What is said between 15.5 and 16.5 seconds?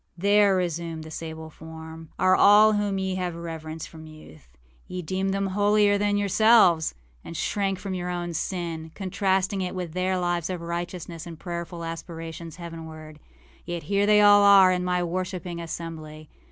assembly.